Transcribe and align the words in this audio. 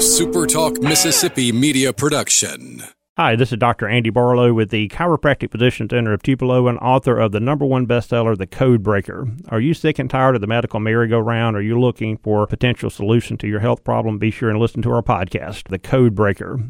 SuperTalk 0.00 0.82
Mississippi 0.82 1.52
media 1.52 1.92
production. 1.92 2.82
Hi, 3.18 3.36
this 3.36 3.52
is 3.52 3.58
Dr. 3.58 3.86
Andy 3.86 4.08
Barlow 4.08 4.54
with 4.54 4.70
the 4.70 4.88
Chiropractic 4.88 5.52
Physician 5.52 5.90
Center 5.90 6.14
of 6.14 6.22
Tupelo 6.22 6.68
and 6.68 6.78
author 6.78 7.18
of 7.18 7.32
the 7.32 7.38
number 7.38 7.66
one 7.66 7.86
bestseller, 7.86 8.34
The 8.34 8.46
Code 8.46 8.82
Breaker. 8.82 9.28
Are 9.50 9.60
you 9.60 9.74
sick 9.74 9.98
and 9.98 10.08
tired 10.08 10.36
of 10.36 10.40
the 10.40 10.46
medical 10.46 10.80
merry-go-round? 10.80 11.54
Are 11.54 11.60
you 11.60 11.78
looking 11.78 12.16
for 12.16 12.42
a 12.42 12.46
potential 12.46 12.88
solution 12.88 13.36
to 13.36 13.46
your 13.46 13.60
health 13.60 13.84
problem? 13.84 14.18
Be 14.18 14.30
sure 14.30 14.48
and 14.48 14.58
listen 14.58 14.80
to 14.80 14.90
our 14.90 15.02
podcast, 15.02 15.68
The 15.68 15.78
Code 15.78 16.14
Breaker. 16.14 16.60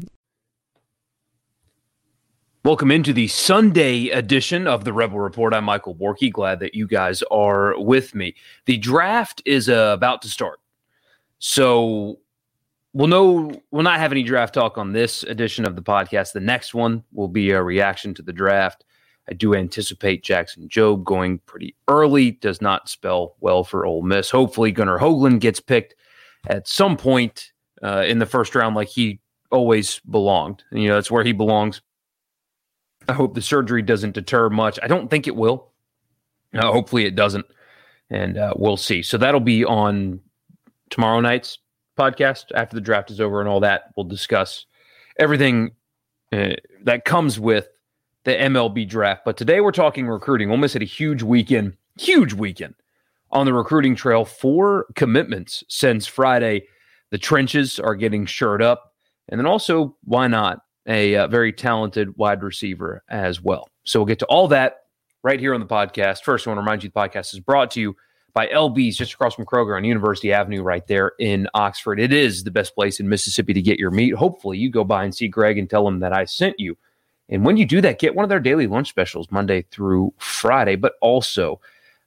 Welcome 2.65 2.91
into 2.91 3.13
the 3.13 3.29
Sunday 3.29 4.09
edition 4.09 4.67
of 4.67 4.83
the 4.83 4.91
Rebel 4.91 5.21
Report. 5.21 5.53
I'm 5.53 5.63
Michael 5.63 5.95
Borky. 5.95 6.29
Glad 6.29 6.59
that 6.59 6.75
you 6.75 6.85
guys 6.85 7.23
are 7.31 7.79
with 7.79 8.13
me. 8.13 8.35
The 8.65 8.77
draft 8.77 9.41
is 9.45 9.69
uh, 9.69 9.93
about 9.95 10.21
to 10.23 10.27
start. 10.27 10.59
So 11.39 12.19
we'll 12.93 13.07
know 13.07 13.51
we'll 13.71 13.83
not 13.83 13.99
have 13.99 14.11
any 14.11 14.23
draft 14.23 14.53
talk 14.53 14.77
on 14.77 14.93
this 14.93 15.23
edition 15.23 15.65
of 15.65 15.75
the 15.75 15.81
podcast. 15.81 16.33
The 16.33 16.39
next 16.39 16.73
one 16.73 17.03
will 17.13 17.27
be 17.27 17.51
a 17.51 17.61
reaction 17.61 18.13
to 18.15 18.21
the 18.21 18.33
draft. 18.33 18.83
I 19.29 19.33
do 19.33 19.55
anticipate 19.55 20.23
Jackson 20.23 20.67
Jobe 20.67 21.03
going 21.03 21.39
pretty 21.39 21.75
early. 21.87 22.31
Does 22.31 22.61
not 22.61 22.89
spell 22.89 23.35
well 23.39 23.63
for 23.63 23.85
Ole 23.85 24.01
Miss. 24.01 24.29
Hopefully, 24.29 24.71
Gunnar 24.71 24.99
Hoglund 24.99 25.39
gets 25.39 25.59
picked 25.59 25.95
at 26.47 26.67
some 26.67 26.97
point 26.97 27.51
uh, 27.83 28.03
in 28.05 28.19
the 28.19 28.25
first 28.25 28.55
round, 28.55 28.75
like 28.75 28.87
he 28.87 29.19
always 29.51 29.99
belonged. 30.09 30.63
You 30.71 30.89
know, 30.89 30.95
that's 30.95 31.11
where 31.11 31.23
he 31.23 31.33
belongs. 31.33 31.81
I 33.07 33.13
hope 33.13 33.35
the 33.35 33.41
surgery 33.41 33.81
doesn't 33.81 34.13
deter 34.13 34.49
much. 34.49 34.79
I 34.81 34.87
don't 34.87 35.09
think 35.09 35.27
it 35.27 35.35
will. 35.35 35.71
Uh, 36.53 36.71
hopefully, 36.71 37.05
it 37.05 37.15
doesn't, 37.15 37.45
and 38.09 38.37
uh, 38.37 38.53
we'll 38.57 38.77
see. 38.77 39.01
So 39.01 39.17
that'll 39.17 39.39
be 39.39 39.63
on 39.63 40.19
tomorrow 40.89 41.21
night's 41.21 41.59
podcast 42.01 42.45
after 42.55 42.75
the 42.75 42.81
draft 42.81 43.11
is 43.11 43.21
over 43.21 43.39
and 43.39 43.49
all 43.49 43.59
that. 43.59 43.91
We'll 43.95 44.05
discuss 44.05 44.65
everything 45.19 45.71
uh, 46.31 46.53
that 46.83 47.05
comes 47.05 47.39
with 47.39 47.67
the 48.23 48.31
MLB 48.31 48.87
draft. 48.87 49.23
But 49.25 49.37
today 49.37 49.61
we're 49.61 49.71
talking 49.71 50.07
recruiting. 50.07 50.49
Ole 50.49 50.57
Miss 50.57 50.73
had 50.73 50.81
a 50.81 50.85
huge 50.85 51.21
weekend, 51.21 51.77
huge 51.99 52.33
weekend 52.33 52.75
on 53.31 53.45
the 53.45 53.53
recruiting 53.53 53.95
trail. 53.95 54.25
Four 54.25 54.87
commitments 54.95 55.63
since 55.67 56.07
Friday. 56.07 56.67
The 57.11 57.17
trenches 57.17 57.79
are 57.79 57.95
getting 57.95 58.25
shored 58.25 58.61
up. 58.61 58.93
And 59.29 59.39
then 59.39 59.45
also, 59.45 59.95
why 60.03 60.27
not? 60.27 60.61
A 60.87 61.15
uh, 61.15 61.27
very 61.27 61.53
talented 61.53 62.17
wide 62.17 62.41
receiver 62.41 63.03
as 63.09 63.41
well. 63.41 63.69
So 63.83 63.99
we'll 63.99 64.07
get 64.07 64.19
to 64.19 64.25
all 64.25 64.47
that 64.47 64.77
right 65.23 65.39
here 65.39 65.53
on 65.53 65.59
the 65.59 65.67
podcast. 65.67 66.23
First, 66.23 66.47
I 66.47 66.49
want 66.49 66.57
to 66.57 66.61
remind 66.61 66.83
you 66.83 66.89
the 66.89 66.99
podcast 66.99 67.33
is 67.33 67.39
brought 67.39 67.71
to 67.71 67.81
you 67.81 67.95
by 68.33 68.47
LB's 68.47 68.97
just 68.97 69.13
across 69.13 69.35
from 69.35 69.45
Kroger 69.45 69.75
on 69.75 69.83
University 69.83 70.31
Avenue, 70.31 70.63
right 70.63 70.85
there 70.87 71.13
in 71.19 71.47
Oxford. 71.53 71.99
It 71.99 72.13
is 72.13 72.43
the 72.43 72.51
best 72.51 72.75
place 72.75 72.99
in 72.99 73.09
Mississippi 73.09 73.53
to 73.53 73.61
get 73.61 73.79
your 73.79 73.91
meat. 73.91 74.15
Hopefully, 74.15 74.57
you 74.57 74.69
go 74.69 74.83
by 74.83 75.03
and 75.03 75.13
see 75.13 75.27
Greg 75.27 75.57
and 75.57 75.69
tell 75.69 75.87
him 75.87 75.99
that 75.99 76.13
I 76.13 76.25
sent 76.25 76.59
you. 76.59 76.77
And 77.29 77.45
when 77.45 77.57
you 77.57 77.65
do 77.65 77.81
that, 77.81 77.99
get 77.99 78.15
one 78.15 78.23
of 78.23 78.29
their 78.29 78.39
daily 78.39 78.67
lunch 78.67 78.89
specials 78.89 79.31
Monday 79.31 79.63
through 79.71 80.13
Friday. 80.17 80.75
But 80.75 80.93
also, 81.01 81.61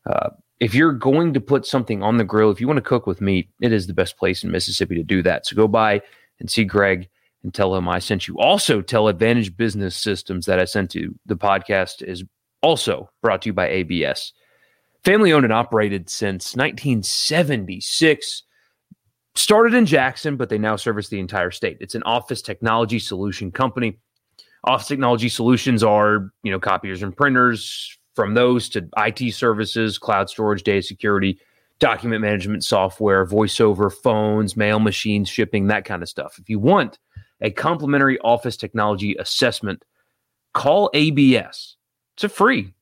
uh, 0.06 0.30
if 0.60 0.74
you're 0.74 0.92
going 0.92 1.34
to 1.34 1.40
put 1.40 1.66
something 1.66 2.02
on 2.02 2.16
the 2.16 2.24
grill, 2.24 2.50
if 2.50 2.60
you 2.60 2.66
want 2.66 2.76
to 2.78 2.82
cook 2.82 3.06
with 3.06 3.20
meat, 3.20 3.48
it 3.60 3.72
is 3.72 3.86
the 3.86 3.94
best 3.94 4.16
place 4.16 4.44
in 4.44 4.50
Mississippi 4.50 4.94
to 4.94 5.02
do 5.02 5.22
that. 5.22 5.46
So 5.46 5.56
go 5.56 5.66
by 5.66 6.02
and 6.40 6.50
see 6.50 6.64
Greg 6.64 7.08
and 7.42 7.52
tell 7.52 7.74
him 7.74 7.88
I 7.88 7.98
sent 7.98 8.28
you. 8.28 8.38
Also, 8.38 8.80
tell 8.80 9.08
Advantage 9.08 9.56
Business 9.56 9.96
Systems 9.96 10.46
that 10.46 10.58
I 10.58 10.64
sent 10.64 10.94
you. 10.94 11.14
The 11.26 11.36
podcast 11.36 12.02
is 12.02 12.24
also 12.62 13.10
brought 13.22 13.42
to 13.42 13.50
you 13.50 13.52
by 13.52 13.68
ABS. 13.68 14.32
Family 15.04 15.32
owned 15.32 15.44
and 15.44 15.52
operated 15.52 16.08
since 16.08 16.56
1976. 16.56 18.42
Started 19.34 19.74
in 19.74 19.84
Jackson, 19.84 20.36
but 20.36 20.48
they 20.48 20.58
now 20.58 20.76
service 20.76 21.08
the 21.08 21.18
entire 21.18 21.50
state. 21.50 21.76
It's 21.80 21.94
an 21.94 22.02
office 22.04 22.40
technology 22.40 22.98
solution 22.98 23.50
company. 23.50 23.98
Office 24.62 24.86
technology 24.86 25.28
solutions 25.28 25.82
are, 25.82 26.30
you 26.42 26.50
know, 26.50 26.60
copiers 26.60 27.02
and 27.02 27.14
printers, 27.14 27.98
from 28.14 28.34
those 28.34 28.68
to 28.70 28.88
IT 28.96 29.34
services, 29.34 29.98
cloud 29.98 30.30
storage, 30.30 30.62
data 30.62 30.82
security, 30.82 31.38
document 31.80 32.22
management 32.22 32.64
software, 32.64 33.26
voiceover, 33.26 33.92
phones, 33.92 34.56
mail 34.56 34.78
machines, 34.78 35.28
shipping, 35.28 35.66
that 35.66 35.84
kind 35.84 36.02
of 36.02 36.08
stuff. 36.08 36.38
If 36.38 36.48
you 36.48 36.58
want 36.58 36.98
a 37.40 37.50
complimentary 37.50 38.18
office 38.20 38.56
technology 38.56 39.16
assessment, 39.18 39.84
call 40.54 40.90
ABS. 40.94 41.76
It's 42.14 42.24
a 42.24 42.28
free 42.28 42.72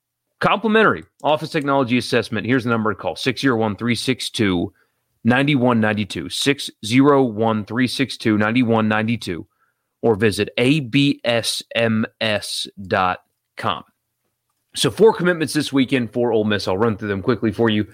Complimentary 0.42 1.04
office 1.22 1.50
technology 1.50 1.96
assessment. 1.96 2.44
Here's 2.48 2.64
the 2.64 2.70
number 2.70 2.92
to 2.92 3.00
call 3.00 3.14
601 3.14 3.76
362 3.76 4.72
9192. 5.22 6.28
601 6.28 7.64
362 7.64 8.38
9192. 8.38 9.46
Or 10.02 10.16
visit 10.16 10.48
absms.com. 10.58 11.44
So, 14.74 14.90
four 14.90 15.12
commitments 15.14 15.52
this 15.52 15.72
weekend 15.72 16.12
for 16.12 16.32
Ole 16.32 16.42
Miss. 16.42 16.66
I'll 16.66 16.76
run 16.76 16.96
through 16.96 17.06
them 17.06 17.22
quickly 17.22 17.52
for 17.52 17.70
you 17.70 17.86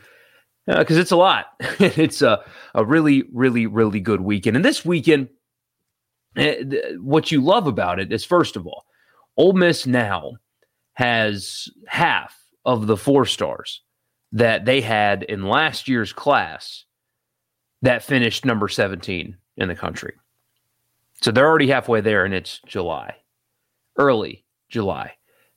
because 0.67 0.97
uh, 0.97 1.01
it's 1.01 1.11
a 1.11 1.17
lot. 1.17 1.49
it's 1.61 2.23
a, 2.23 2.43
a 2.75 2.83
really, 2.83 3.25
really, 3.31 3.67
really 3.67 4.01
good 4.01 4.23
weekend. 4.23 4.57
And 4.57 4.65
this 4.65 4.87
weekend, 4.87 5.29
uh, 6.35 6.55
what 7.03 7.31
you 7.31 7.43
love 7.43 7.67
about 7.67 8.01
it 8.01 8.11
is, 8.11 8.25
first 8.25 8.57
of 8.57 8.67
all, 8.67 8.87
Ole 9.37 9.53
Miss 9.53 9.87
now 9.87 10.39
has 10.99 11.69
half 11.87 12.37
of 12.65 12.89
the 12.89 12.97
four 12.97 13.25
stars 13.25 13.83
that 14.33 14.65
they 14.65 14.81
had 14.81 15.23
in 15.23 15.45
last 15.45 15.87
year's 15.87 16.13
class 16.13 16.87
that 17.83 18.03
finished 18.03 18.45
number 18.45 18.67
17 18.67 19.37
in 19.59 19.69
the 19.69 19.77
country. 19.77 20.15
So 21.23 21.31
they're 21.31 21.47
already 21.47 21.69
halfway 21.69 22.01
there, 22.01 22.25
and 22.25 22.35
it's 22.35 22.61
July, 22.67 23.15
early 23.97 24.45
July. 24.71 25.13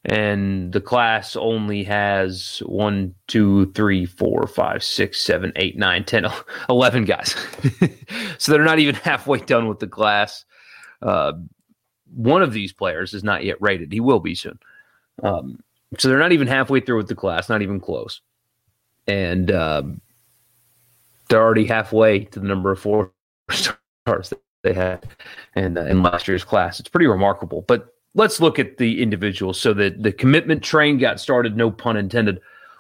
And 0.06 0.74
the 0.74 0.80
class 0.80 1.36
only 1.36 1.86
has 1.86 2.62
one, 2.68 3.16
two, 3.26 3.72
three, 3.72 4.06
four, 4.06 4.46
five, 4.46 4.84
six, 4.84 5.24
seven, 5.24 5.54
eight, 5.56 5.76
nine, 5.76 6.04
10, 6.04 6.28
11 6.70 7.06
guys. 7.06 7.36
so 8.38 8.52
they're 8.52 8.64
not 8.64 8.78
even 8.78 8.94
halfway 9.04 9.40
done 9.40 9.68
with 9.68 9.80
the 9.80 9.88
class. 9.88 10.46
Uh, 11.02 11.32
one 12.14 12.44
of 12.44 12.54
these 12.54 12.74
players 12.74 13.16
is 13.16 13.24
not 13.24 13.44
yet 13.44 13.60
rated. 13.60 13.92
He 13.92 14.00
will 14.00 14.20
be 14.20 14.36
soon. 14.36 14.60
Um, 15.22 15.60
so 15.98 16.08
they're 16.08 16.20
not 16.20 16.32
even 16.32 16.48
halfway 16.48 16.80
through 16.80 16.98
with 16.98 17.08
the 17.08 17.16
class, 17.16 17.50
not 17.50 17.62
even 17.62 17.80
close. 17.80 18.22
And 19.08 19.52
um, 19.52 20.02
they're 21.30 21.42
already 21.42 21.66
halfway 21.66 22.26
to 22.26 22.40
the 22.40 22.48
number 22.48 22.72
of 22.72 22.80
four 22.80 23.12
stars 23.50 24.30
that 24.30 24.40
they 24.64 24.74
had 24.74 25.06
in, 25.56 25.78
uh, 25.78 25.84
in 25.84 26.02
last 26.02 26.28
year's 26.28 26.44
class. 26.44 26.80
It's 26.80 26.90
pretty 26.90 27.08
remarkable. 27.08 27.64
But 27.68 27.88
let's 28.14 28.40
look 28.40 28.60
at 28.60 28.78
the 28.78 29.02
individuals. 29.02 29.60
So 29.60 29.74
the, 29.74 29.96
the 29.98 30.12
commitment 30.12 30.64
train 30.64 30.98
got 30.98 31.20
started, 31.20 31.58
no 31.58 31.72
pun 31.72 31.98
intended, 31.98 32.40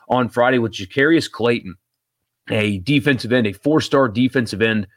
on 0.10 0.30
Friday 0.30 0.60
with 0.60 0.74
Jacarius 0.74 1.30
Clayton, 1.30 1.76
a 2.50 2.80
defensive 2.80 3.32
end, 3.32 3.48
a 3.48 3.54
four 3.54 3.82
star 3.82 4.08
defensive 4.08 4.62
end 4.62 4.88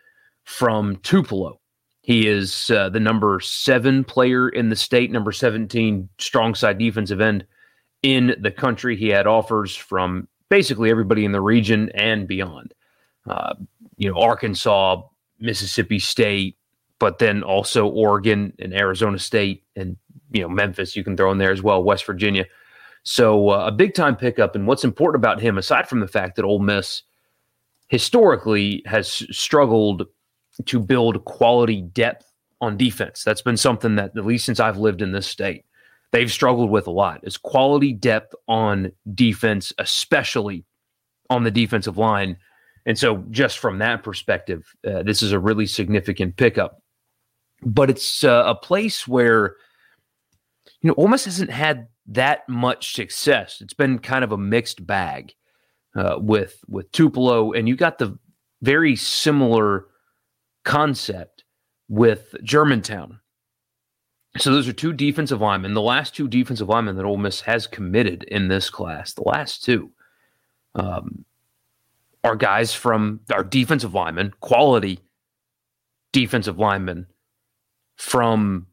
from 0.44 0.96
Tupelo. 0.96 1.60
He 2.04 2.28
is 2.28 2.70
uh, 2.70 2.90
the 2.90 3.00
number 3.00 3.40
seven 3.40 4.04
player 4.04 4.50
in 4.50 4.68
the 4.68 4.76
state, 4.76 5.10
number 5.10 5.32
17 5.32 6.06
strong 6.18 6.54
side 6.54 6.76
defensive 6.76 7.18
end 7.18 7.46
in 8.02 8.36
the 8.38 8.50
country. 8.50 8.94
He 8.94 9.08
had 9.08 9.26
offers 9.26 9.74
from 9.74 10.28
basically 10.50 10.90
everybody 10.90 11.24
in 11.24 11.32
the 11.32 11.40
region 11.40 11.88
and 11.94 12.28
beyond. 12.28 12.74
Uh, 13.26 13.54
you 13.96 14.10
know, 14.10 14.20
Arkansas, 14.20 15.00
Mississippi 15.40 15.98
State, 15.98 16.58
but 16.98 17.20
then 17.20 17.42
also 17.42 17.86
Oregon 17.86 18.52
and 18.58 18.74
Arizona 18.74 19.18
State, 19.18 19.64
and 19.74 19.96
you 20.30 20.42
know 20.42 20.48
Memphis. 20.50 20.94
You 20.94 21.04
can 21.04 21.16
throw 21.16 21.32
in 21.32 21.38
there 21.38 21.52
as 21.52 21.62
well, 21.62 21.82
West 21.82 22.04
Virginia. 22.04 22.44
So 23.04 23.48
uh, 23.48 23.68
a 23.68 23.72
big 23.72 23.94
time 23.94 24.14
pickup. 24.14 24.54
And 24.54 24.66
what's 24.66 24.84
important 24.84 25.22
about 25.22 25.40
him, 25.40 25.56
aside 25.56 25.88
from 25.88 26.00
the 26.00 26.08
fact 26.08 26.36
that 26.36 26.44
Ole 26.44 26.58
Miss 26.58 27.02
historically 27.88 28.82
has 28.84 29.26
struggled 29.30 30.06
to 30.66 30.80
build 30.80 31.24
quality 31.24 31.82
depth 31.82 32.30
on 32.60 32.76
defense, 32.76 33.24
that's 33.24 33.42
been 33.42 33.56
something 33.56 33.96
that 33.96 34.16
at 34.16 34.26
least 34.26 34.46
since 34.46 34.60
I've 34.60 34.78
lived 34.78 35.02
in 35.02 35.12
this 35.12 35.26
state 35.26 35.64
they've 36.14 36.30
struggled 36.30 36.70
with 36.70 36.86
a 36.86 36.92
lot 36.92 37.18
is 37.24 37.36
quality 37.36 37.92
depth 37.92 38.36
on 38.46 38.92
defense, 39.14 39.72
especially 39.78 40.64
on 41.28 41.42
the 41.42 41.50
defensive 41.50 41.98
line. 41.98 42.36
And 42.86 42.96
so, 42.96 43.24
just 43.30 43.58
from 43.58 43.78
that 43.78 44.04
perspective, 44.04 44.64
uh, 44.86 45.02
this 45.02 45.22
is 45.22 45.32
a 45.32 45.40
really 45.40 45.66
significant 45.66 46.36
pickup. 46.36 46.80
But 47.62 47.90
it's 47.90 48.22
uh, 48.22 48.44
a 48.46 48.54
place 48.54 49.08
where, 49.08 49.56
you 50.82 50.88
know, 50.88 50.94
Ole 50.96 51.08
Miss 51.08 51.24
hasn't 51.24 51.50
had 51.50 51.88
that 52.06 52.48
much 52.48 52.94
success. 52.94 53.60
It's 53.60 53.74
been 53.74 53.98
kind 53.98 54.22
of 54.22 54.30
a 54.30 54.38
mixed 54.38 54.86
bag 54.86 55.34
uh, 55.96 56.18
with 56.18 56.62
with 56.68 56.92
Tupelo, 56.92 57.52
and 57.52 57.68
you 57.68 57.74
got 57.74 57.98
the 57.98 58.16
very 58.62 58.94
similar 58.94 59.86
concept 60.64 61.44
with 61.88 62.34
Germantown. 62.42 63.20
So 64.36 64.52
those 64.52 64.66
are 64.66 64.72
two 64.72 64.92
defensive 64.92 65.40
linemen. 65.40 65.74
The 65.74 65.82
last 65.82 66.14
two 66.14 66.26
defensive 66.26 66.68
linemen 66.68 66.96
that 66.96 67.04
Ole 67.04 67.18
Miss 67.18 67.42
has 67.42 67.66
committed 67.66 68.24
in 68.24 68.48
this 68.48 68.68
class, 68.68 69.12
the 69.12 69.22
last 69.22 69.62
two, 69.64 69.92
um, 70.74 71.24
are 72.24 72.34
guys 72.34 72.74
from 72.74 73.20
our 73.32 73.44
defensive 73.44 73.94
linemen, 73.94 74.32
quality 74.40 74.98
defensive 76.12 76.58
linemen 76.58 77.06
from 77.96 78.66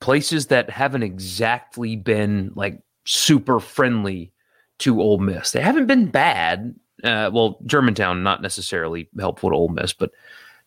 places 0.00 0.46
that 0.46 0.70
haven't 0.70 1.02
exactly 1.02 1.96
been 1.96 2.52
like 2.54 2.80
super 3.04 3.58
friendly 3.58 4.32
to 4.78 5.00
Ole 5.00 5.18
Miss. 5.18 5.50
They 5.50 5.60
haven't 5.60 5.86
been 5.86 6.06
bad. 6.06 6.74
Uh, 7.02 7.30
well, 7.32 7.58
Germantown 7.66 8.22
not 8.22 8.42
necessarily 8.42 9.08
helpful 9.18 9.50
to 9.50 9.56
Ole 9.56 9.68
Miss, 9.68 9.92
but 9.92 10.10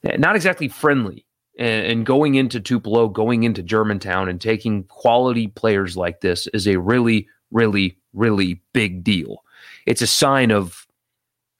not 0.04 0.36
exactly 0.36 0.68
friendly. 0.68 1.26
And, 1.60 2.04
going 2.04 2.34
into 2.34 2.60
Tupelo, 2.60 3.08
going 3.08 3.44
into 3.44 3.62
Germantown, 3.62 4.28
and 4.28 4.42
taking 4.42 4.86
quality 4.86 5.48
players 5.48 5.96
like 5.96 6.22
this 6.22 6.48
is 6.48 6.68
a 6.68 6.80
really, 6.80 7.28
really, 7.52 7.96
really 8.14 8.60
big 8.74 9.04
deal. 9.04 9.44
It's 9.86 10.02
a 10.02 10.08
sign 10.08 10.50
of 10.50 10.88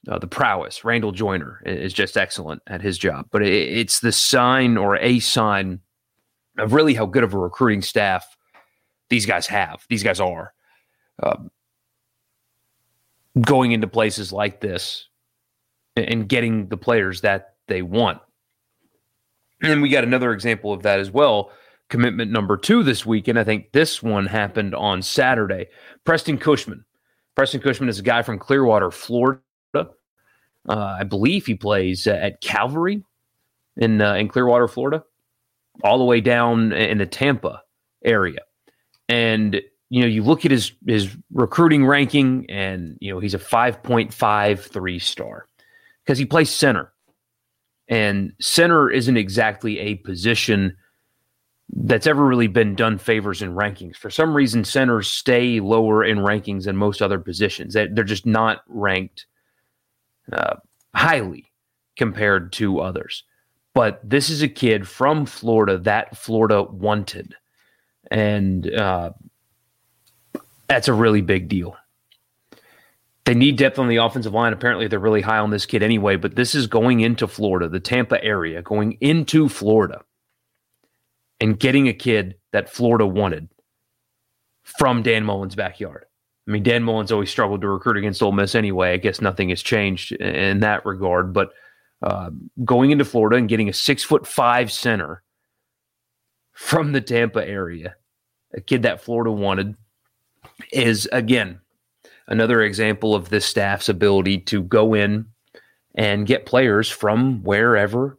uh, 0.08 0.18
the 0.18 0.28
prowess. 0.28 0.84
Randall 0.84 1.12
Joyner 1.12 1.62
is 1.66 1.94
just 1.94 2.18
excellent 2.18 2.64
at 2.66 2.82
his 2.82 2.98
job, 2.98 3.28
but 3.32 3.44
it, 3.44 3.54
it's 3.54 4.00
the 4.00 4.12
sign 4.12 4.78
or 4.78 4.98
a 4.98 5.20
sign 5.20 5.80
of 6.58 6.74
really 6.74 6.96
how 6.96 7.06
good 7.06 7.24
of 7.24 7.34
a 7.34 7.40
recruiting 7.40 7.84
staff 7.84 8.36
these 9.10 9.28
guys 9.28 9.46
have. 9.48 9.86
These 9.90 10.04
guys 10.04 10.20
are 10.20 10.54
um, 11.22 11.52
going 13.40 13.72
into 13.72 13.88
places 13.88 14.32
like 14.32 14.60
this 14.60 15.08
and 15.96 16.28
getting 16.28 16.68
the 16.68 16.78
players 16.78 17.22
that 17.22 17.56
they 17.68 17.82
want. 17.82 18.20
And 19.64 19.82
we 19.82 19.90
got 19.90 20.04
another 20.04 20.34
example 20.34 20.74
of 20.74 20.84
that 20.84 21.00
as 21.00 21.10
well. 21.10 21.52
Commitment 21.90 22.32
number 22.32 22.58
two 22.58 22.84
this 22.84 23.06
weekend. 23.06 23.40
I 23.40 23.44
think 23.44 23.72
this 23.72 24.04
one 24.04 24.26
happened 24.26 24.76
on 24.76 25.02
Saturday. 25.02 25.68
Preston 26.06 26.38
Cushman. 26.38 26.86
Preston 27.36 27.62
Cushman 27.62 27.90
is 27.90 28.00
a 28.00 28.04
guy 28.04 28.22
from 28.22 28.40
Clearwater, 28.40 28.92
Florida. 28.92 29.42
Uh, 29.76 30.96
I 31.00 31.04
believe 31.04 31.46
he 31.46 31.56
plays 31.56 32.08
at 32.08 32.40
Calvary 32.42 33.04
in 33.78 34.02
uh, 34.02 34.14
in 34.14 34.28
Clearwater, 34.30 34.68
Florida 34.68 35.04
all 35.84 35.98
the 35.98 36.04
way 36.04 36.22
down 36.22 36.72
in 36.74 37.00
the 37.00 37.06
Tampa 37.06 37.62
area. 38.06 38.42
And 39.10 39.62
you 39.90 40.02
know, 40.02 40.08
you 40.08 40.24
look 40.24 40.46
at 40.46 40.52
his 40.52 40.72
his 40.88 41.16
recruiting 41.32 41.86
ranking, 41.86 42.46
and 42.50 42.98
you 43.00 43.14
know 43.14 43.20
he's 43.20 43.34
a 43.34 43.40
five 43.40 43.82
point 43.84 44.14
five 44.14 44.64
three 44.64 45.00
star 45.00 45.48
because 46.04 46.18
he 46.18 46.26
plays 46.26 46.50
center, 46.50 46.93
and 47.88 48.34
center 48.40 48.90
isn't 48.90 49.18
exactly 49.18 49.80
a 49.80 49.96
position 49.96 50.76
that's 51.76 52.08
ever 52.08 52.24
really 52.26 52.48
been 52.48 52.76
done 52.76 52.98
favors 52.98 53.42
in 53.42 53.56
rankings. 53.56 53.96
For 53.96 54.10
some 54.10 54.36
reason, 54.36 54.64
centers 54.64 55.08
stay 55.08 55.60
lower 55.60 56.04
in 56.04 56.20
rankings 56.20 56.66
than 56.66 56.78
most 56.78 57.02
other 57.02 57.20
positions. 57.20 57.74
They're 57.74 57.88
just 58.04 58.26
not 58.26 58.64
ranked 58.68 59.26
uh, 60.32 60.56
highly 60.94 61.52
compared 61.96 62.54
to 62.54 62.80
others. 62.80 63.24
But 63.74 64.00
this 64.08 64.30
is 64.30 64.42
a 64.42 64.48
kid 64.48 64.88
from 64.88 65.26
Florida 65.26 65.78
that 65.80 66.16
Florida 66.16 66.64
wanted. 66.64 67.34
And 68.12 68.72
uh, 68.72 69.12
that's 70.68 70.88
a 70.88 70.94
really 70.94 71.22
big 71.22 71.48
deal. 71.48 71.76
They 73.26 73.34
need 73.34 73.56
depth 73.58 73.80
on 73.80 73.88
the 73.88 73.98
offensive 73.98 74.34
line. 74.34 74.52
Apparently, 74.52 74.88
they're 74.88 75.00
really 75.00 75.22
high 75.22 75.38
on 75.38 75.50
this 75.50 75.66
kid 75.66 75.82
anyway, 75.82 76.18
but 76.18 76.36
this 76.36 76.54
is 76.54 76.68
going 76.68 77.00
into 77.00 77.28
Florida, 77.28 77.70
the 77.70 77.80
Tampa 77.80 78.22
area, 78.24 78.62
going 78.62 78.98
into 79.00 79.48
Florida 79.48 80.02
and 81.40 81.60
getting 81.60 81.88
a 81.88 81.94
kid 81.94 82.36
that 82.52 82.70
Florida 82.70 83.08
wanted 83.08 83.48
from 84.64 85.04
Dan 85.04 85.24
Mullen's 85.24 85.56
backyard. 85.56 86.06
I 86.48 86.52
mean, 86.52 86.64
Dan 86.64 86.84
Mullen's 86.84 87.12
always 87.12 87.30
struggled 87.30 87.62
to 87.62 87.70
recruit 87.70 87.98
against 87.98 88.22
Ole 88.22 88.34
Miss 88.34 88.56
anyway. 88.56 88.94
I 88.94 88.98
guess 88.98 89.22
nothing 89.22 89.50
has 89.50 89.62
changed 89.62 90.12
in 90.12 90.60
that 90.60 90.86
regard, 90.86 91.34
but 91.34 91.54
uh, 92.02 92.32
going 92.66 92.92
into 92.92 93.06
Florida 93.06 93.38
and 93.38 93.48
getting 93.48 93.70
a 93.70 93.74
six 93.74 94.04
foot 94.04 94.28
five 94.28 94.70
center 94.70 95.24
from 96.52 96.92
the 96.92 97.00
Tampa 97.00 97.48
area, 97.48 97.96
a 98.54 98.60
kid 98.60 98.84
that 98.84 99.02
Florida 99.02 99.32
wanted, 99.32 99.76
is 100.72 101.08
again 101.14 101.62
another 102.28 102.62
example 102.62 103.16
of 103.16 103.30
this 103.30 103.46
staff's 103.46 103.90
ability 103.90 104.40
to 104.40 104.64
go 104.64 104.94
in 104.94 105.26
and 105.96 106.28
get 106.28 106.46
players 106.46 106.90
from 106.90 107.44
wherever 107.44 108.18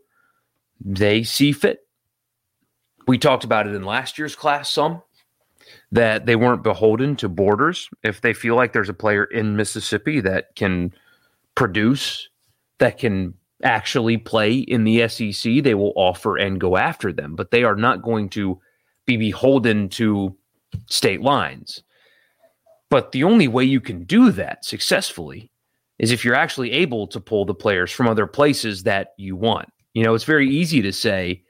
they 0.80 1.22
see 1.22 1.52
fit. 1.52 1.80
We 3.06 3.18
talked 3.18 3.44
about 3.44 3.66
it 3.66 3.74
in 3.74 3.84
last 3.84 4.18
year's 4.18 4.34
class 4.36 4.70
some 4.70 5.02
that 5.92 6.26
they 6.26 6.36
weren't 6.36 6.62
beholden 6.62 7.16
to 7.16 7.28
borders. 7.28 7.88
If 8.02 8.20
they 8.20 8.32
feel 8.32 8.54
like 8.54 8.72
there's 8.72 8.88
a 8.88 8.94
player 8.94 9.24
in 9.24 9.56
Mississippi 9.56 10.20
that 10.20 10.54
can 10.56 10.92
produce, 11.54 12.28
that 12.78 12.98
can 12.98 13.34
actually 13.62 14.18
play 14.18 14.54
in 14.54 14.84
the 14.84 15.08
SEC, 15.08 15.62
they 15.62 15.74
will 15.74 15.92
offer 15.96 16.36
and 16.36 16.60
go 16.60 16.76
after 16.76 17.12
them, 17.12 17.34
but 17.34 17.50
they 17.50 17.64
are 17.64 17.76
not 17.76 18.02
going 18.02 18.28
to 18.30 18.60
be 19.06 19.16
beholden 19.16 19.88
to 19.88 20.36
state 20.86 21.22
lines. 21.22 21.82
But 22.94 23.10
the 23.10 23.24
only 23.24 23.48
way 23.48 23.64
you 23.64 23.80
can 23.80 24.04
do 24.04 24.30
that 24.30 24.64
successfully 24.64 25.50
is 25.98 26.12
if 26.12 26.24
you're 26.24 26.36
actually 26.36 26.70
able 26.70 27.08
to 27.08 27.18
pull 27.18 27.44
the 27.44 27.52
players 27.52 27.90
from 27.90 28.06
other 28.06 28.28
places 28.28 28.84
that 28.84 29.14
you 29.18 29.34
want. 29.34 29.68
You 29.94 30.04
know, 30.04 30.14
it's 30.14 30.22
very 30.22 30.48
easy 30.48 30.80
to 30.80 30.92
say, 30.92 31.42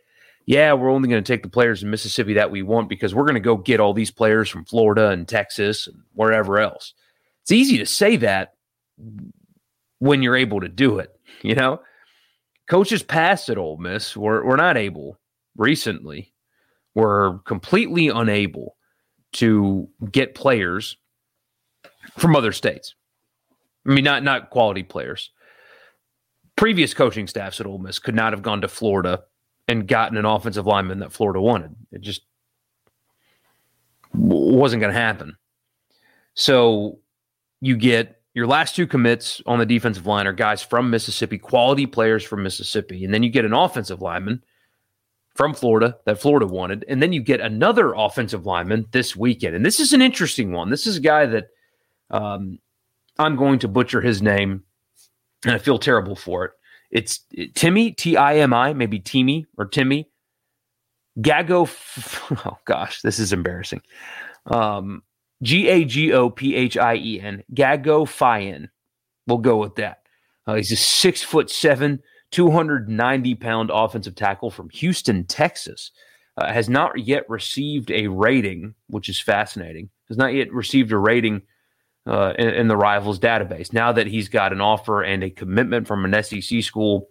yeah, 0.47 0.73
we're 0.73 0.89
only 0.89 1.07
going 1.07 1.23
to 1.23 1.33
take 1.33 1.43
the 1.43 1.51
players 1.51 1.83
in 1.83 1.91
Mississippi 1.91 2.33
that 2.33 2.51
we 2.51 2.63
want 2.63 2.89
because 2.89 3.15
we're 3.15 3.27
going 3.27 3.35
to 3.35 3.41
go 3.41 3.59
get 3.59 3.79
all 3.79 3.93
these 3.93 4.11
players 4.11 4.49
from 4.49 4.65
Florida 4.65 5.11
and 5.11 5.29
Texas 5.29 5.87
and 5.87 5.99
wherever 6.15 6.59
else. 6.59 6.95
It's 7.43 7.53
easy 7.53 7.77
to 7.77 7.85
say 7.85 8.17
that 8.17 8.55
when 9.99 10.23
you're 10.23 10.37
able 10.37 10.63
to 10.63 10.69
do 10.71 10.99
it, 10.99 11.15
you 11.43 11.55
know? 11.55 11.83
coaches 12.71 13.03
past 13.03 13.51
at 13.51 13.59
Ole 13.59 13.77
Miss 13.77 14.17
were, 14.17 14.43
were 14.47 14.57
not 14.57 14.79
able 14.79 15.19
recently, 15.59 16.33
were 16.95 17.41
completely 17.45 18.09
unable 18.09 18.79
to 19.33 19.91
get 20.11 20.35
players 20.35 20.97
from 22.19 22.37
other 22.37 22.53
states. 22.53 22.95
I 23.87 23.93
mean, 23.93 24.05
not 24.05 24.23
not 24.23 24.51
quality 24.51 24.83
players. 24.83 25.31
Previous 26.57 26.95
coaching 26.95 27.27
staffs 27.27 27.61
at 27.61 27.67
Ole 27.67 27.79
Miss 27.79 27.99
could 27.99 28.15
not 28.15 28.33
have 28.33 28.43
gone 28.43 28.61
to 28.61 28.69
Florida 28.69 29.25
and 29.67 29.89
gotten 29.89 30.17
an 30.17 30.25
offensive 30.25 30.67
lineman 30.67 31.01
that 31.01 31.13
Florida 31.13 31.41
wanted. 31.41 31.75
It 31.91 32.01
just 32.01 32.23
wasn't 34.13 34.81
going 34.81 34.93
to 34.93 35.01
happen. 35.01 35.37
So 36.35 36.99
you 37.61 37.77
get 37.77 38.21
your 38.35 38.47
last 38.47 38.77
two 38.77 38.87
commits 38.87 39.41
on 39.47 39.59
the 39.59 39.67
defensive 39.67 40.07
line 40.07 40.27
are 40.27 40.33
guys 40.33 40.63
from 40.63 40.91
Mississippi, 40.91 41.39
quality 41.39 41.87
players 41.87 42.25
from 42.25 42.43
Mississippi. 42.43 43.05
And 43.05 43.15
then 43.15 43.23
you 43.23 43.31
get 43.31 43.45
an 43.45 43.53
offensive 43.53 44.03
lineman 44.03 44.43
from 45.35 45.55
Florida 45.55 45.97
that 46.05 46.21
Florida 46.21 46.47
wanted. 46.47 46.85
And 46.89 47.03
then 47.03 47.13
you 47.13 47.23
get 47.23 47.41
another 47.41 47.93
offensive 47.95 48.45
lineman 48.45 48.87
this 48.93 49.17
weekend. 49.17 49.55
And 49.55 49.65
this 49.65 49.81
is 49.81 49.93
an 49.93 50.03
interesting 50.03 50.53
one. 50.53 50.71
This 50.71 50.87
is 50.87 50.97
a 50.97 51.01
guy 51.01 51.27
that 51.27 51.49
um, 52.11 52.59
I'm 53.19 53.37
going 53.37 53.59
to 53.61 53.69
butcher 53.69 54.01
his 54.01 54.23
name, 54.23 54.63
and 55.45 55.55
I 55.55 55.59
feel 55.59 55.79
terrible 55.79 56.17
for 56.17 56.45
it. 56.45 56.53
It's 56.91 57.21
Timmy, 57.55 57.93
T 57.93 58.17
I 58.17 58.37
M 58.37 58.53
I, 58.53 58.73
maybe 58.73 59.01
Timmy 59.01 59.47
or 59.57 59.67
Timmy. 59.67 60.09
Gago, 61.19 61.69
oh 62.47 62.59
gosh, 62.65 63.03
this 63.03 63.19
is 63.19 63.33
embarrassing. 63.33 63.83
Um, 64.47 65.03
G 65.43 65.69
A 65.69 65.85
G 65.85 66.13
O 66.13 66.31
P 66.31 66.55
H 66.55 66.77
I 66.77 66.97
E 66.97 67.21
N. 67.21 67.43
Gagophian. 67.53 68.69
We'll 69.27 69.39
go 69.39 69.57
with 69.57 69.77
that. 69.77 70.01
Uh, 70.47 70.55
he's 70.55 70.73
a 70.73 70.77
six 70.77 71.23
foot 71.23 71.51
seven, 71.51 72.03
290 72.31 73.35
pound 73.37 73.71
offensive 73.73 74.15
tackle 74.15 74.51
from 74.51 74.71
Houston, 74.71 75.25
Texas. 75.25 75.91
Uh, 76.37 76.53
has 76.53 76.69
not 76.69 76.99
yet 76.99 77.29
received 77.31 77.93
a 77.93 78.09
rating, 78.09 78.75
which 78.89 79.09
is 79.09 79.21
fascinating. 79.21 79.89
Has 80.09 80.17
not 80.17 80.35
yet 80.35 80.53
received 80.53 80.91
a 80.91 80.99
rating 80.99 81.43
uh, 82.07 82.35
in, 82.39 82.49
in, 82.49 82.69
the 82.69 82.77
rivals 82.77 83.19
database. 83.19 83.73
Now 83.73 83.93
that 83.93 84.07
he's 84.07 84.29
got 84.29 84.53
an 84.53 84.61
offer 84.61 85.03
and 85.03 85.25
a 85.25 85.31
commitment 85.31 85.87
from 85.87 86.05
an 86.05 86.23
SEC 86.23 86.63
school, 86.63 87.09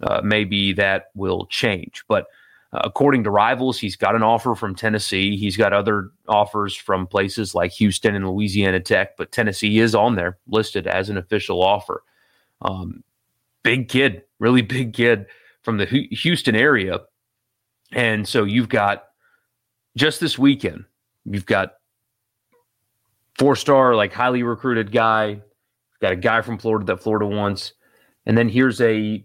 uh, 0.00 0.20
maybe 0.22 0.72
that 0.74 1.10
will 1.14 1.46
change. 1.46 2.04
But 2.06 2.26
uh, 2.72 2.82
according 2.84 3.24
to 3.24 3.30
rivals, 3.30 3.78
he's 3.78 3.96
got 3.96 4.14
an 4.14 4.22
offer 4.22 4.54
from 4.54 4.74
Tennessee. 4.74 5.36
He's 5.36 5.56
got 5.56 5.72
other 5.72 6.10
offers 6.28 6.74
from 6.74 7.06
places 7.06 7.54
like 7.54 7.72
Houston 7.72 8.14
and 8.14 8.28
Louisiana 8.28 8.80
Tech, 8.80 9.16
but 9.16 9.32
Tennessee 9.32 9.78
is 9.78 9.94
on 9.94 10.14
there 10.14 10.38
listed 10.46 10.86
as 10.86 11.08
an 11.08 11.16
official 11.16 11.62
offer. 11.62 12.02
Um, 12.62 13.02
big 13.62 13.88
kid, 13.88 14.22
really 14.38 14.62
big 14.62 14.92
kid 14.92 15.26
from 15.62 15.78
the 15.78 15.86
Houston 15.86 16.54
area. 16.54 17.00
And 17.92 18.26
so 18.26 18.44
you've 18.44 18.68
got 18.68 19.04
just 19.96 20.20
this 20.20 20.38
weekend, 20.38 20.84
you've 21.24 21.46
got 21.46 21.74
four 23.38 23.56
star, 23.56 23.94
like 23.94 24.12
highly 24.12 24.42
recruited 24.42 24.92
guy, 24.92 25.40
got 26.00 26.12
a 26.12 26.16
guy 26.16 26.42
from 26.42 26.58
Florida 26.58 26.86
that 26.86 27.02
Florida 27.02 27.26
wants. 27.26 27.72
And 28.24 28.36
then 28.36 28.48
here's 28.48 28.80
a 28.80 29.24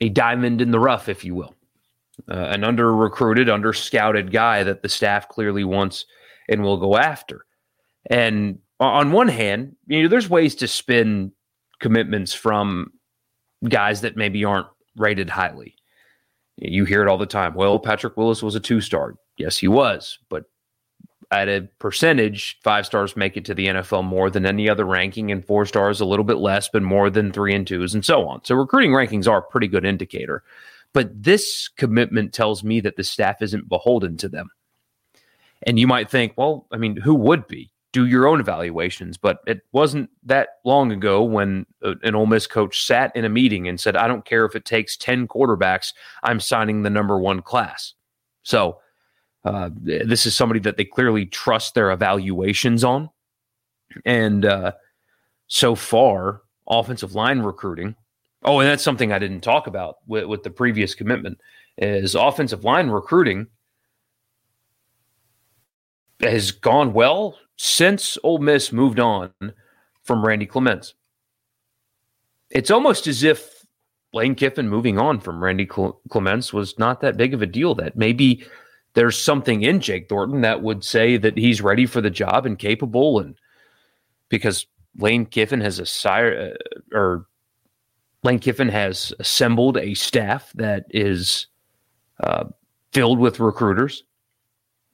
a 0.00 0.08
diamond 0.08 0.60
in 0.60 0.70
the 0.70 0.80
rough, 0.80 1.08
if 1.08 1.24
you 1.24 1.34
will 1.34 1.54
uh, 2.30 2.34
an 2.34 2.64
under 2.64 2.94
recruited, 2.94 3.48
under 3.48 3.72
scouted 3.72 4.32
guy 4.32 4.62
that 4.62 4.82
the 4.82 4.88
staff 4.88 5.28
clearly 5.28 5.64
wants 5.64 6.06
and 6.48 6.62
will 6.62 6.76
go 6.76 6.96
after. 6.96 7.44
And 8.10 8.58
on 8.80 9.12
one 9.12 9.28
hand, 9.28 9.76
you 9.86 10.02
know, 10.02 10.08
there's 10.08 10.28
ways 10.28 10.54
to 10.56 10.68
spin 10.68 11.32
commitments 11.80 12.34
from 12.34 12.92
guys 13.68 14.00
that 14.00 14.16
maybe 14.16 14.44
aren't 14.44 14.66
rated 14.96 15.30
highly. 15.30 15.76
You 16.56 16.84
hear 16.84 17.02
it 17.02 17.08
all 17.08 17.18
the 17.18 17.26
time. 17.26 17.54
Well, 17.54 17.78
Patrick 17.78 18.16
Willis 18.16 18.42
was 18.42 18.54
a 18.54 18.60
two 18.60 18.80
star. 18.80 19.14
Yes, 19.38 19.58
he 19.58 19.68
was. 19.68 20.18
But 20.28 20.44
at 21.32 21.48
a 21.48 21.66
percentage, 21.78 22.58
five 22.62 22.84
stars 22.84 23.16
make 23.16 23.38
it 23.38 23.44
to 23.46 23.54
the 23.54 23.66
NFL 23.66 24.04
more 24.04 24.28
than 24.28 24.44
any 24.44 24.68
other 24.68 24.84
ranking, 24.84 25.32
and 25.32 25.44
four 25.44 25.64
stars 25.64 26.00
a 26.00 26.04
little 26.04 26.24
bit 26.24 26.36
less, 26.36 26.68
but 26.68 26.82
more 26.82 27.08
than 27.08 27.32
three 27.32 27.54
and 27.54 27.66
twos, 27.66 27.94
and 27.94 28.04
so 28.04 28.28
on. 28.28 28.44
So 28.44 28.54
recruiting 28.54 28.90
rankings 28.90 29.26
are 29.26 29.38
a 29.38 29.42
pretty 29.42 29.66
good 29.66 29.86
indicator. 29.86 30.44
But 30.92 31.22
this 31.22 31.68
commitment 31.68 32.34
tells 32.34 32.62
me 32.62 32.80
that 32.80 32.96
the 32.96 33.02
staff 33.02 33.40
isn't 33.40 33.68
beholden 33.68 34.18
to 34.18 34.28
them. 34.28 34.50
And 35.62 35.78
you 35.78 35.86
might 35.86 36.10
think, 36.10 36.34
well, 36.36 36.66
I 36.70 36.76
mean, 36.76 36.96
who 36.96 37.14
would 37.14 37.46
be? 37.46 37.70
Do 37.92 38.06
your 38.06 38.26
own 38.26 38.40
evaluations. 38.40 39.16
But 39.16 39.38
it 39.46 39.62
wasn't 39.72 40.10
that 40.24 40.48
long 40.66 40.92
ago 40.92 41.22
when 41.22 41.64
uh, 41.82 41.94
an 42.02 42.14
Ole 42.14 42.26
Miss 42.26 42.46
coach 42.46 42.84
sat 42.84 43.14
in 43.16 43.24
a 43.24 43.30
meeting 43.30 43.68
and 43.68 43.80
said, 43.80 43.96
I 43.96 44.06
don't 44.06 44.26
care 44.26 44.44
if 44.44 44.54
it 44.54 44.66
takes 44.66 44.98
10 44.98 45.28
quarterbacks, 45.28 45.94
I'm 46.22 46.40
signing 46.40 46.82
the 46.82 46.90
number 46.90 47.18
one 47.18 47.40
class. 47.40 47.94
So 48.42 48.78
uh, 49.44 49.70
this 49.74 50.26
is 50.26 50.36
somebody 50.36 50.60
that 50.60 50.76
they 50.76 50.84
clearly 50.84 51.26
trust 51.26 51.74
their 51.74 51.90
evaluations 51.90 52.84
on. 52.84 53.10
And 54.04 54.44
uh, 54.44 54.72
so 55.48 55.74
far, 55.74 56.42
offensive 56.68 57.14
line 57.14 57.40
recruiting. 57.40 57.96
Oh, 58.44 58.60
and 58.60 58.68
that's 58.68 58.82
something 58.82 59.12
I 59.12 59.18
didn't 59.18 59.40
talk 59.40 59.66
about 59.66 59.98
with, 60.06 60.24
with 60.24 60.42
the 60.42 60.50
previous 60.50 60.94
commitment 60.94 61.38
is 61.78 62.14
offensive 62.14 62.64
line 62.64 62.88
recruiting 62.88 63.46
has 66.20 66.52
gone 66.52 66.92
well 66.92 67.36
since 67.56 68.16
Ole 68.22 68.38
Miss 68.38 68.72
moved 68.72 69.00
on 69.00 69.32
from 70.02 70.24
Randy 70.24 70.46
Clements. 70.46 70.94
It's 72.50 72.70
almost 72.70 73.06
as 73.06 73.22
if 73.22 73.66
Lane 74.12 74.34
Kiffin 74.34 74.68
moving 74.68 74.98
on 74.98 75.20
from 75.20 75.42
Randy 75.42 75.66
Clements 75.66 76.52
was 76.52 76.78
not 76.78 77.00
that 77.00 77.16
big 77.16 77.34
of 77.34 77.42
a 77.42 77.46
deal. 77.46 77.74
That 77.74 77.96
maybe 77.96 78.44
there's 78.94 79.18
something 79.18 79.62
in 79.62 79.80
Jake 79.80 80.08
Thornton 80.08 80.42
that 80.42 80.62
would 80.62 80.84
say 80.84 81.16
that 81.16 81.38
he's 81.38 81.60
ready 81.62 81.86
for 81.86 82.00
the 82.00 82.10
job 82.10 82.46
and 82.46 82.58
capable, 82.58 83.18
and 83.18 83.36
because 84.28 84.66
Lane 84.98 85.26
Kiffin 85.26 85.60
has 85.60 85.78
a 85.78 85.86
sire 85.86 86.54
uh, 86.54 86.96
or 86.96 87.26
Lane 88.22 88.38
Kiffin 88.38 88.68
has 88.68 89.12
assembled 89.18 89.76
a 89.76 89.94
staff 89.94 90.52
that 90.54 90.86
is 90.90 91.46
uh, 92.22 92.44
filled 92.92 93.18
with 93.18 93.40
recruiters, 93.40 94.04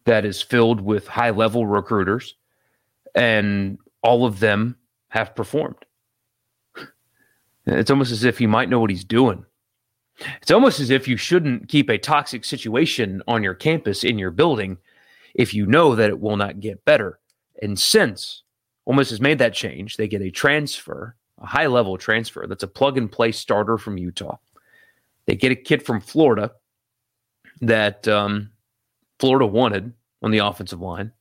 that 0.05 0.25
is 0.25 0.41
filled 0.41 0.81
with 0.81 1.07
high 1.07 1.31
level 1.31 1.67
recruiters, 1.67 2.37
and 3.15 3.79
all 4.03 4.25
of 4.25 4.41
them 4.41 4.77
have 5.09 5.35
performed. 5.35 5.85
It's 7.67 7.91
almost 7.91 8.13
as 8.13 8.25
if 8.25 8.39
he 8.39 8.47
might 8.47 8.71
know 8.71 8.81
what 8.81 8.91
he's 8.91 9.05
doing. 9.05 9.45
It's 10.43 10.51
almost 10.51 10.81
as 10.81 10.91
if 10.91 11.07
you 11.07 11.17
shouldn't 11.17 11.69
keep 11.69 11.89
a 11.89 11.99
toxic 11.99 12.45
situation 12.45 13.23
on 13.29 13.43
your 13.43 13.55
campus 13.55 14.05
in 14.05 14.19
your 14.19 14.31
building 14.31 14.79
if 15.35 15.55
you 15.55 15.67
know 15.67 15.95
that 15.95 16.11
it 16.11 16.21
will 16.21 16.37
not 16.37 16.61
get 16.61 16.85
better. 16.85 17.21
And 17.63 17.79
since 17.79 18.43
Miss 18.87 19.11
has 19.11 19.21
made 19.21 19.39
that 19.39 19.55
change, 19.55 19.97
they 19.97 20.09
get 20.09 20.23
a 20.23 20.31
transfer, 20.31 21.15
a 21.41 21.47
high 21.47 21.67
level 21.67 21.97
transfer 21.99 22.47
that's 22.47 22.63
a 22.63 22.69
plug 22.69 22.99
and 22.99 23.11
play 23.11 23.33
starter 23.33 23.79
from 23.79 23.99
Utah. 23.99 24.39
They 25.27 25.37
get 25.37 25.53
a 25.53 25.57
kid 25.57 25.85
from 25.85 26.01
Florida 26.01 26.53
that 27.61 28.09
um, 28.09 28.51
Florida 29.19 29.47
wanted 29.47 29.93
on 30.23 30.31
the 30.31 30.39
offensive 30.39 30.81
line. 30.81 31.13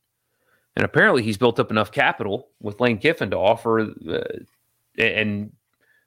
And 0.75 0.85
apparently 0.85 1.23
he's 1.23 1.37
built 1.37 1.59
up 1.59 1.71
enough 1.71 1.91
capital 1.91 2.49
with 2.61 2.79
Lane 2.79 2.99
Kiffin 2.99 3.31
to 3.31 3.37
offer 3.37 3.81
uh, 3.81 4.23
and 4.97 5.51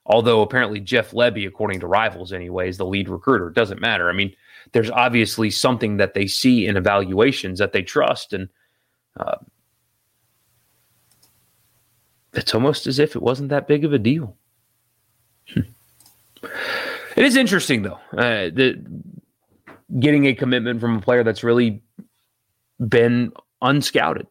Although 0.07 0.42
apparently 0.42 0.80
Jeff 0.80 1.12
Lebby, 1.12 1.47
according 1.47 1.80
to 1.80 1.87
Rivals, 1.87 2.33
anyway, 2.33 2.69
is 2.69 2.78
the 2.78 2.87
lead 2.87 3.09
recruiter. 3.09 3.49
It 3.49 3.54
doesn't 3.54 3.80
matter. 3.80 4.09
I 4.09 4.12
mean, 4.12 4.35
there's 4.73 4.90
obviously 4.90 5.50
something 5.50 5.99
that 5.99 6.14
they 6.14 6.26
see 6.26 6.66
in 6.66 6.76
evaluations 6.76 7.59
that 7.59 7.73
they 7.73 7.83
trust, 7.83 8.33
and 8.33 8.49
uh, 9.19 9.37
it's 12.33 12.54
almost 12.54 12.87
as 12.87 12.99
if 12.99 13.14
it 13.14 13.23
wasn't 13.23 13.50
that 13.50 13.69
big 13.69 13.85
of 13.85 13.92
a 13.92 13.99
deal. 13.99 14.37
Hmm. 15.49 15.61
it 17.16 17.25
is 17.25 17.37
interesting, 17.37 17.83
though, 17.83 17.99
uh, 18.12 18.50
that 18.54 18.85
getting 19.99 20.26
a 20.26 20.35
commitment 20.35 20.80
from 20.80 20.97
a 20.97 21.00
player 21.00 21.25
that's 21.25 21.42
really 21.42 21.83
been 22.88 23.33
unscouted. 23.62 24.26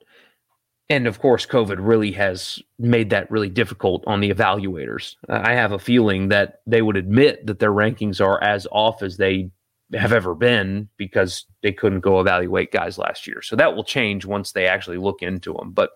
And 0.89 1.05
of 1.05 1.19
course, 1.19 1.45
COVID 1.45 1.77
really 1.79 2.11
has 2.13 2.59
made 2.79 3.11
that 3.11 3.29
really 3.29 3.49
difficult 3.49 4.03
on 4.07 4.21
the 4.21 4.33
evaluators. 4.33 5.15
I 5.29 5.53
have 5.53 5.71
a 5.71 5.79
feeling 5.79 6.29
that 6.29 6.61
they 6.65 6.81
would 6.81 6.97
admit 6.97 7.45
that 7.45 7.59
their 7.59 7.71
rankings 7.71 8.19
are 8.19 8.43
as 8.43 8.67
off 8.71 9.03
as 9.03 9.17
they 9.17 9.51
have 9.93 10.13
ever 10.13 10.33
been 10.33 10.89
because 10.97 11.45
they 11.61 11.71
couldn't 11.71 11.99
go 11.99 12.19
evaluate 12.19 12.71
guys 12.71 12.97
last 12.97 13.27
year. 13.27 13.41
So 13.41 13.55
that 13.55 13.75
will 13.75 13.83
change 13.83 14.25
once 14.25 14.51
they 14.51 14.65
actually 14.65 14.97
look 14.97 15.21
into 15.21 15.53
them. 15.53 15.71
But 15.71 15.91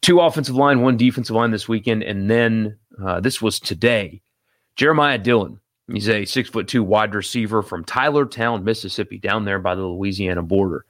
two 0.00 0.20
offensive 0.20 0.56
line, 0.56 0.80
one 0.80 0.96
defensive 0.96 1.36
line 1.36 1.52
this 1.52 1.68
weekend, 1.68 2.02
and 2.02 2.28
then 2.28 2.78
uh, 3.04 3.20
this 3.20 3.40
was 3.40 3.60
today. 3.60 4.22
Jeremiah 4.76 5.18
Dillon. 5.18 5.60
He's 5.92 6.08
a 6.08 6.24
six 6.24 6.48
foot 6.48 6.68
two 6.68 6.82
wide 6.82 7.14
receiver 7.14 7.62
from 7.62 7.84
Tylertown, 7.84 8.64
Mississippi, 8.64 9.18
down 9.18 9.44
there 9.44 9.58
by 9.58 9.74
the 9.74 9.82
Louisiana 9.82 10.42
border. 10.42 10.84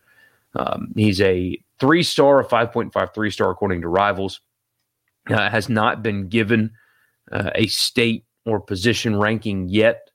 Um, 0.54 0.92
he's 0.97 1.21
a 1.21 1.59
three 1.78 2.02
star, 2.02 2.40
a 2.40 2.44
5.53 2.44 3.32
star 3.32 3.50
according 3.50 3.80
to 3.82 3.88
rivals. 3.88 4.40
Uh, 5.30 5.49
has 5.49 5.68
not 5.68 6.02
been 6.02 6.28
given 6.28 6.73
uh, 7.30 7.50
a 7.54 7.68
state 7.68 8.25
or 8.44 8.59
position 8.59 9.16
ranking 9.16 9.68
yet, 9.68 10.11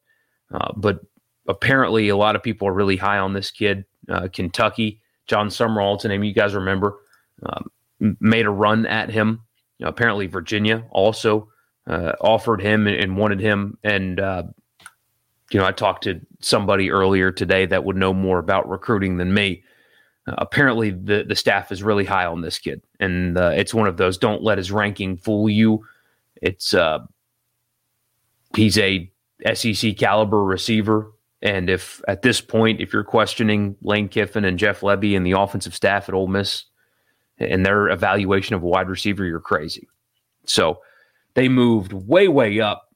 uh, 0.53 0.73
but 0.75 0.99
apparently 1.47 2.09
a 2.09 2.17
lot 2.17 2.35
of 2.35 2.43
people 2.43 2.67
are 2.67 2.73
really 2.73 2.97
high 2.97 3.17
on 3.17 3.31
this 3.31 3.49
kid. 3.49 3.85
Uh, 4.09 4.27
Kentucky, 4.27 4.99
Jon 5.25 5.47
Sumrall, 5.47 5.95
it's 5.95 6.03
a 6.03 6.09
name 6.09 6.25
you 6.25 6.33
guys 6.33 6.53
remember, 6.53 6.97
um, 7.43 7.71
made 8.19 8.45
a 8.45 8.49
run 8.49 8.85
at 8.85 9.09
him. 9.09 9.43
apparently, 9.81 10.27
Virginia 10.27 10.83
also 10.91 11.47
uh, 11.87 12.11
offered 12.19 12.61
him 12.61 12.85
and, 12.85 12.97
and, 12.97 13.17
wanted 13.17 13.39
him. 13.39 13.77
And, 13.83 14.19
uh, 14.19 14.43
you 15.51 15.59
know, 15.59 15.65
I 15.65 15.71
talked 15.71 16.03
to 16.03 16.19
somebody 16.41 16.91
earlier 16.91 17.31
today 17.31 17.65
that 17.65 17.85
would 17.85 17.95
know 17.95 18.13
more 18.13 18.39
about 18.39 18.69
recruiting 18.69 19.15
than 19.17 19.33
me 19.33 19.63
apparently, 20.37 20.91
the 20.91 21.23
the 21.27 21.35
staff 21.35 21.71
is 21.71 21.83
really 21.83 22.05
high 22.05 22.25
on 22.25 22.41
this 22.41 22.59
kid, 22.59 22.81
and 22.99 23.37
uh, 23.37 23.51
it's 23.55 23.73
one 23.73 23.87
of 23.87 23.97
those 23.97 24.17
don't 24.17 24.43
let 24.43 24.57
his 24.57 24.71
ranking 24.71 25.17
fool 25.17 25.49
you. 25.49 25.85
It's 26.41 26.73
uh, 26.73 26.99
he's 28.55 28.77
a 28.77 29.11
SEC 29.53 29.97
caliber 29.97 30.43
receiver, 30.43 31.11
and 31.41 31.69
if 31.69 32.01
at 32.07 32.21
this 32.21 32.41
point, 32.41 32.81
if 32.81 32.93
you're 32.93 33.03
questioning 33.03 33.75
Lane 33.81 34.09
Kiffin 34.09 34.45
and 34.45 34.59
Jeff 34.59 34.81
Lebby 34.81 35.15
and 35.15 35.25
the 35.25 35.31
offensive 35.31 35.75
staff 35.75 36.09
at 36.09 36.15
Ole 36.15 36.27
Miss 36.27 36.65
and 37.37 37.65
their 37.65 37.89
evaluation 37.89 38.55
of 38.55 38.63
a 38.63 38.67
wide 38.67 38.89
receiver, 38.89 39.23
you're 39.23 39.39
crazy. 39.39 39.87
So 40.45 40.81
they 41.35 41.49
moved 41.49 41.93
way 41.93 42.27
way 42.27 42.59
up 42.59 42.89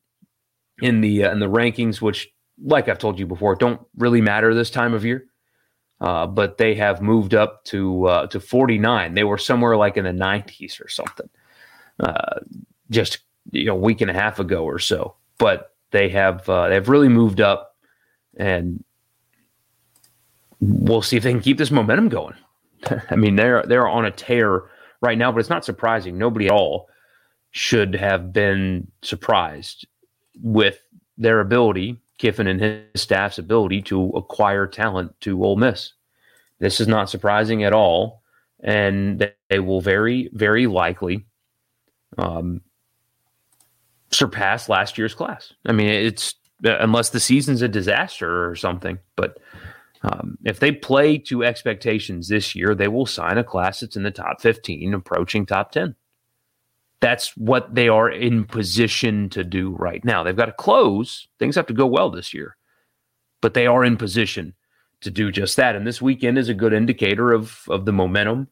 in 0.81 1.01
the 1.01 1.25
uh, 1.25 1.31
in 1.31 1.39
the 1.39 1.49
rankings, 1.49 2.01
which, 2.01 2.29
like 2.63 2.89
I've 2.89 2.97
told 2.97 3.19
you 3.19 3.27
before, 3.27 3.55
don't 3.55 3.79
really 3.97 4.21
matter 4.21 4.53
this 4.53 4.69
time 4.69 4.93
of 4.93 5.05
year. 5.05 5.25
Uh, 6.01 6.25
but 6.25 6.57
they 6.57 6.73
have 6.73 6.99
moved 6.99 7.35
up 7.35 7.63
to 7.65 8.07
uh, 8.07 8.27
to 8.27 8.39
49. 8.39 9.13
They 9.13 9.23
were 9.23 9.37
somewhere 9.37 9.77
like 9.77 9.97
in 9.97 10.03
the 10.03 10.11
90s 10.11 10.83
or 10.83 10.89
something, 10.89 11.29
uh, 11.99 12.39
just 12.89 13.19
you 13.51 13.65
know, 13.65 13.73
a 13.73 13.79
week 13.79 14.01
and 14.01 14.09
a 14.09 14.13
half 14.13 14.39
ago 14.39 14.65
or 14.65 14.79
so. 14.79 15.15
But 15.37 15.75
they 15.91 16.09
have 16.09 16.49
uh, 16.49 16.69
they've 16.69 16.89
really 16.89 17.07
moved 17.07 17.39
up, 17.39 17.75
and 18.35 18.83
we'll 20.59 21.03
see 21.03 21.17
if 21.17 21.23
they 21.23 21.31
can 21.31 21.41
keep 21.41 21.59
this 21.59 21.69
momentum 21.69 22.09
going. 22.09 22.35
I 23.11 23.15
mean, 23.15 23.35
they're 23.35 23.63
they're 23.63 23.87
on 23.87 24.05
a 24.05 24.11
tear 24.11 24.63
right 25.01 25.19
now, 25.19 25.31
but 25.31 25.39
it's 25.39 25.51
not 25.51 25.65
surprising. 25.65 26.17
Nobody 26.17 26.47
at 26.47 26.51
all 26.51 26.89
should 27.51 27.93
have 27.93 28.33
been 28.33 28.89
surprised 29.03 29.85
with 30.41 30.81
their 31.17 31.41
ability 31.41 31.99
Kiffin 32.21 32.45
and 32.45 32.61
his 32.61 33.01
staff's 33.01 33.39
ability 33.39 33.81
to 33.81 34.09
acquire 34.11 34.67
talent 34.67 35.19
to 35.21 35.43
Ole 35.43 35.55
Miss. 35.55 35.93
This 36.59 36.79
is 36.79 36.87
not 36.87 37.09
surprising 37.09 37.63
at 37.63 37.73
all, 37.73 38.21
and 38.59 39.31
they 39.49 39.59
will 39.59 39.81
very, 39.81 40.29
very 40.31 40.67
likely 40.67 41.25
um, 42.19 42.61
surpass 44.11 44.69
last 44.69 44.99
year's 44.99 45.15
class. 45.15 45.51
I 45.65 45.71
mean, 45.71 45.87
it's 45.87 46.35
unless 46.63 47.09
the 47.09 47.19
season's 47.19 47.63
a 47.63 47.67
disaster 47.67 48.47
or 48.47 48.55
something, 48.55 48.99
but 49.15 49.39
um, 50.03 50.37
if 50.45 50.59
they 50.59 50.71
play 50.71 51.17
to 51.17 51.43
expectations 51.43 52.27
this 52.27 52.53
year, 52.53 52.75
they 52.75 52.87
will 52.87 53.07
sign 53.07 53.39
a 53.39 53.43
class 53.43 53.79
that's 53.79 53.95
in 53.95 54.03
the 54.03 54.11
top 54.11 54.41
15, 54.41 54.93
approaching 54.93 55.47
top 55.47 55.71
10 55.71 55.95
that's 57.01 57.35
what 57.35 57.73
they 57.73 57.89
are 57.89 58.09
in 58.09 58.45
position 58.45 59.29
to 59.29 59.43
do 59.43 59.71
right 59.71 60.03
now. 60.05 60.23
They've 60.23 60.35
got 60.35 60.45
to 60.45 60.53
close. 60.53 61.27
Things 61.39 61.55
have 61.55 61.65
to 61.67 61.73
go 61.73 61.85
well 61.85 62.09
this 62.09 62.33
year, 62.33 62.55
but 63.41 63.53
they 63.53 63.67
are 63.67 63.83
in 63.83 63.97
position 63.97 64.53
to 65.01 65.11
do 65.11 65.31
just 65.31 65.57
that. 65.57 65.75
And 65.75 65.85
this 65.85 66.01
weekend 66.01 66.37
is 66.37 66.47
a 66.47 66.53
good 66.53 66.73
indicator 66.73 67.33
of 67.33 67.63
of 67.67 67.85
the 67.85 67.91
momentum. 67.91 68.47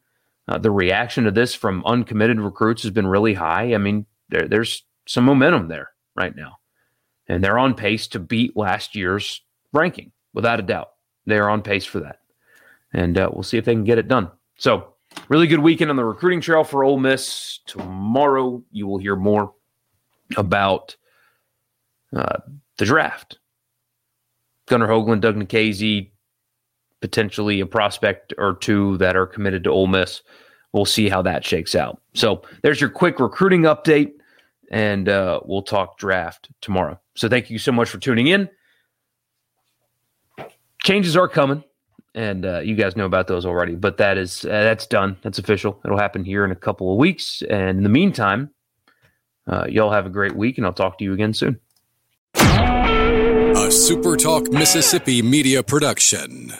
Uh, 0.47 0.57
the 0.57 0.71
reaction 0.71 1.25
to 1.25 1.31
this 1.31 1.53
from 1.53 1.85
uncommitted 1.85 2.39
recruits 2.39 2.81
has 2.81 2.91
been 2.91 3.05
really 3.05 3.35
high. 3.35 3.75
I 3.75 3.77
mean, 3.77 4.07
there, 4.29 4.47
there's 4.47 4.83
some 5.07 5.23
momentum 5.23 5.67
there 5.67 5.91
right 6.15 6.35
now, 6.35 6.57
and 7.27 7.43
they're 7.43 7.59
on 7.59 7.75
pace 7.75 8.07
to 8.09 8.19
beat 8.19 8.57
last 8.57 8.95
year's 8.95 9.41
ranking, 9.73 10.11
without 10.33 10.59
a 10.59 10.63
doubt. 10.63 10.89
They 11.27 11.37
are 11.37 11.49
on 11.49 11.61
pace 11.61 11.85
for 11.85 11.99
that. 11.99 12.19
And 12.91 13.17
uh, 13.19 13.29
we'll 13.31 13.43
see 13.43 13.59
if 13.59 13.65
they 13.65 13.73
can 13.75 13.83
get 13.83 13.99
it 13.99 14.07
done. 14.07 14.31
So, 14.57 14.95
really 15.29 15.47
good 15.47 15.59
weekend 15.59 15.89
on 15.89 15.95
the 15.95 16.03
recruiting 16.03 16.41
trail 16.41 16.63
for 16.63 16.83
Ole 16.83 16.99
Miss. 16.99 17.59
Tomorrow, 17.65 18.63
you 18.71 18.87
will 18.87 18.97
hear 18.97 19.15
more 19.15 19.53
about 20.35 20.95
uh, 22.15 22.39
the 22.77 22.85
draft. 22.85 23.39
Gunnar 24.65 24.87
Hoglund, 24.87 25.21
Doug 25.21 25.35
Nikhazy, 25.35 26.11
potentially 27.01 27.59
a 27.59 27.65
prospect 27.65 28.33
or 28.37 28.55
two 28.55 28.97
that 28.97 29.15
are 29.15 29.25
committed 29.25 29.63
to 29.63 29.69
Ole 29.69 29.87
Miss. 29.87 30.21
We'll 30.73 30.85
see 30.85 31.09
how 31.09 31.21
that 31.23 31.43
shakes 31.43 31.73
out. 31.73 32.01
So 32.13 32.43
there's 32.61 32.81
your 32.81 32.89
quick 32.89 33.19
recruiting 33.19 33.61
update, 33.61 34.11
and 34.69 35.09
uh, 35.09 35.39
we'll 35.45 35.63
talk 35.63 35.97
draft 35.97 36.49
tomorrow. 36.61 36.99
So 37.15 37.27
thank 37.27 37.49
you 37.49 37.57
so 37.57 37.71
much 37.71 37.89
for 37.89 37.97
tuning 37.97 38.27
in. 38.27 38.49
Changes 40.83 41.17
are 41.17 41.27
coming, 41.27 41.63
and 42.15 42.45
uh, 42.45 42.59
you 42.59 42.75
guys 42.75 42.95
know 42.95 43.05
about 43.05 43.27
those 43.27 43.45
already. 43.45 43.75
But 43.75 43.97
that 43.97 44.17
is 44.17 44.45
uh, 44.45 44.49
that's 44.49 44.87
done. 44.87 45.17
That's 45.21 45.39
official. 45.39 45.79
It'll 45.85 45.97
happen 45.97 46.23
here 46.23 46.45
in 46.45 46.51
a 46.51 46.55
couple 46.55 46.91
of 46.91 46.97
weeks. 46.97 47.41
And 47.49 47.77
in 47.77 47.83
the 47.83 47.89
meantime, 47.89 48.51
uh, 49.47 49.65
y'all 49.69 49.91
have 49.91 50.05
a 50.05 50.09
great 50.09 50.35
week, 50.35 50.57
and 50.57 50.65
I'll 50.65 50.73
talk 50.73 50.97
to 50.99 51.03
you 51.03 51.13
again 51.13 51.33
soon. 51.33 51.59
A 52.35 53.71
SuperTalk 53.71 54.51
Mississippi 54.51 55.21
media 55.21 55.63
production. 55.63 56.53